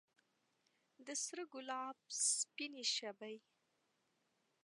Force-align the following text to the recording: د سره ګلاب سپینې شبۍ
د 1.05 1.07
سره 1.23 1.43
ګلاب 1.53 1.97
سپینې 2.35 2.83
شبۍ 2.95 3.35